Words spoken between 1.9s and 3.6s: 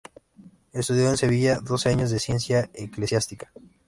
de ciencias eclesiásticas.